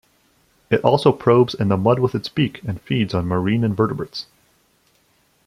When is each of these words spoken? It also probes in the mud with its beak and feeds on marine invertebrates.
It 0.71 0.83
also 0.83 1.11
probes 1.11 1.53
in 1.53 1.67
the 1.67 1.77
mud 1.77 1.99
with 1.99 2.15
its 2.15 2.27
beak 2.27 2.63
and 2.63 2.81
feeds 2.81 3.13
on 3.13 3.27
marine 3.27 3.63
invertebrates. 3.63 4.25